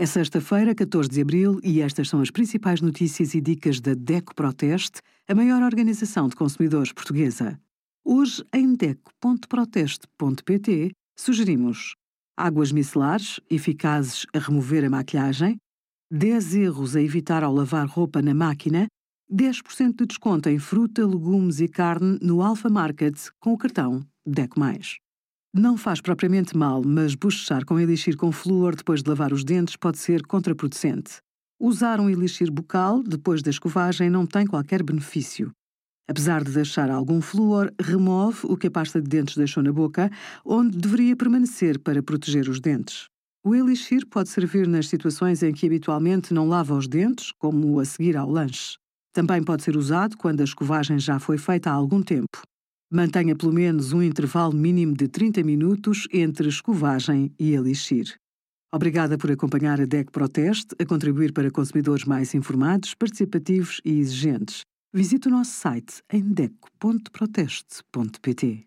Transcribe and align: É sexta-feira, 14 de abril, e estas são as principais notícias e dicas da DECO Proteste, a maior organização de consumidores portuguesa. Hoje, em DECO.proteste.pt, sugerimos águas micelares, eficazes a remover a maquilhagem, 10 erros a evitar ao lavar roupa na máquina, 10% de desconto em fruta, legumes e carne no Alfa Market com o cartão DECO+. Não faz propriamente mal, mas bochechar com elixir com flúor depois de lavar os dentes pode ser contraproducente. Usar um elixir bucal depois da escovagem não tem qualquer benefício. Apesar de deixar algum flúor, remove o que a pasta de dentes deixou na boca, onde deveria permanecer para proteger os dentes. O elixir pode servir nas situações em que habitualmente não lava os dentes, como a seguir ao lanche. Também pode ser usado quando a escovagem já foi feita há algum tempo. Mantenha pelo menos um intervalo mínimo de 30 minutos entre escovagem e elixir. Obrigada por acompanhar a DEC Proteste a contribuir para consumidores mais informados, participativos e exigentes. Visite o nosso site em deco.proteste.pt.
É 0.00 0.06
sexta-feira, 0.06 0.76
14 0.76 1.08
de 1.08 1.20
abril, 1.20 1.58
e 1.60 1.80
estas 1.80 2.08
são 2.08 2.20
as 2.20 2.30
principais 2.30 2.80
notícias 2.80 3.34
e 3.34 3.40
dicas 3.40 3.80
da 3.80 3.94
DECO 3.94 4.32
Proteste, 4.32 5.00
a 5.26 5.34
maior 5.34 5.60
organização 5.60 6.28
de 6.28 6.36
consumidores 6.36 6.92
portuguesa. 6.92 7.60
Hoje, 8.04 8.44
em 8.54 8.76
DECO.proteste.pt, 8.76 10.92
sugerimos 11.18 11.96
águas 12.36 12.70
micelares, 12.70 13.40
eficazes 13.50 14.24
a 14.32 14.38
remover 14.38 14.84
a 14.84 14.90
maquilhagem, 14.90 15.56
10 16.12 16.54
erros 16.54 16.94
a 16.94 17.02
evitar 17.02 17.42
ao 17.42 17.52
lavar 17.52 17.88
roupa 17.88 18.22
na 18.22 18.32
máquina, 18.32 18.86
10% 19.28 19.96
de 19.96 20.06
desconto 20.06 20.48
em 20.48 20.60
fruta, 20.60 21.04
legumes 21.04 21.58
e 21.58 21.66
carne 21.66 22.20
no 22.22 22.40
Alfa 22.40 22.70
Market 22.70 23.16
com 23.40 23.52
o 23.52 23.58
cartão 23.58 24.06
DECO+. 24.24 24.60
Não 25.58 25.76
faz 25.76 26.00
propriamente 26.00 26.56
mal, 26.56 26.84
mas 26.84 27.16
bochechar 27.16 27.64
com 27.64 27.80
elixir 27.80 28.16
com 28.16 28.30
flúor 28.30 28.76
depois 28.76 29.02
de 29.02 29.08
lavar 29.08 29.32
os 29.32 29.42
dentes 29.42 29.74
pode 29.74 29.98
ser 29.98 30.24
contraproducente. 30.24 31.16
Usar 31.60 31.98
um 31.98 32.08
elixir 32.08 32.48
bucal 32.48 33.02
depois 33.02 33.42
da 33.42 33.50
escovagem 33.50 34.08
não 34.08 34.24
tem 34.24 34.46
qualquer 34.46 34.84
benefício. 34.84 35.50
Apesar 36.08 36.44
de 36.44 36.52
deixar 36.52 36.88
algum 36.92 37.20
flúor, 37.20 37.72
remove 37.82 38.38
o 38.44 38.56
que 38.56 38.68
a 38.68 38.70
pasta 38.70 39.02
de 39.02 39.08
dentes 39.08 39.36
deixou 39.36 39.60
na 39.60 39.72
boca, 39.72 40.08
onde 40.44 40.78
deveria 40.78 41.16
permanecer 41.16 41.80
para 41.80 42.04
proteger 42.04 42.48
os 42.48 42.60
dentes. 42.60 43.08
O 43.44 43.52
elixir 43.52 44.06
pode 44.06 44.28
servir 44.28 44.68
nas 44.68 44.86
situações 44.86 45.42
em 45.42 45.52
que 45.52 45.66
habitualmente 45.66 46.32
não 46.32 46.48
lava 46.48 46.72
os 46.72 46.86
dentes, 46.86 47.32
como 47.36 47.80
a 47.80 47.84
seguir 47.84 48.16
ao 48.16 48.30
lanche. 48.30 48.76
Também 49.12 49.42
pode 49.42 49.64
ser 49.64 49.76
usado 49.76 50.16
quando 50.16 50.40
a 50.40 50.44
escovagem 50.44 51.00
já 51.00 51.18
foi 51.18 51.36
feita 51.36 51.68
há 51.68 51.72
algum 51.72 52.00
tempo. 52.00 52.42
Mantenha 52.90 53.36
pelo 53.36 53.52
menos 53.52 53.92
um 53.92 54.02
intervalo 54.02 54.54
mínimo 54.54 54.94
de 54.94 55.08
30 55.08 55.42
minutos 55.42 56.08
entre 56.10 56.48
escovagem 56.48 57.30
e 57.38 57.52
elixir. 57.52 58.18
Obrigada 58.72 59.18
por 59.18 59.30
acompanhar 59.30 59.78
a 59.78 59.84
DEC 59.84 60.10
Proteste 60.10 60.74
a 60.80 60.86
contribuir 60.86 61.34
para 61.34 61.50
consumidores 61.50 62.06
mais 62.06 62.34
informados, 62.34 62.94
participativos 62.94 63.78
e 63.84 63.98
exigentes. 63.98 64.62
Visite 64.90 65.28
o 65.28 65.30
nosso 65.30 65.50
site 65.50 66.02
em 66.10 66.22
deco.proteste.pt. 66.22 68.64